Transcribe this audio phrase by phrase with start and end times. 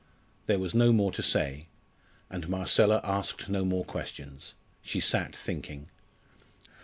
[0.47, 1.67] There was no more to say,
[2.31, 5.89] and Marcella asked no more questions she sat thinking.